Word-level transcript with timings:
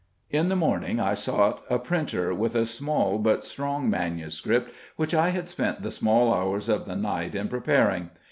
In 0.31 0.49
the 0.49 0.55
morning 0.55 0.99
I 0.99 1.13
sought 1.13 1.61
a 1.69 1.77
printer, 1.77 2.33
with 2.33 2.55
a 2.55 2.65
small 2.65 3.19
but 3.19 3.45
strong 3.45 3.87
manuscript 3.87 4.73
which 4.95 5.13
I 5.13 5.29
had 5.29 5.47
spent 5.47 5.83
the 5.83 5.91
small 5.91 6.33
hours 6.33 6.69
of 6.69 6.85
the 6.85 6.95
night 6.95 7.35
in 7.35 7.47
preparing. 7.49 8.09